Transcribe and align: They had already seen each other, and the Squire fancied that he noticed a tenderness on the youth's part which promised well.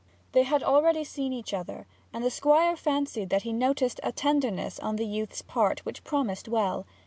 They 0.31 0.41
had 0.41 0.63
already 0.63 1.03
seen 1.03 1.31
each 1.31 1.53
other, 1.53 1.85
and 2.11 2.23
the 2.23 2.31
Squire 2.31 2.75
fancied 2.75 3.29
that 3.29 3.43
he 3.43 3.53
noticed 3.53 3.99
a 4.01 4.11
tenderness 4.11 4.79
on 4.79 4.95
the 4.95 5.05
youth's 5.05 5.43
part 5.43 5.85
which 5.85 6.03
promised 6.03 6.47
well. 6.47 6.87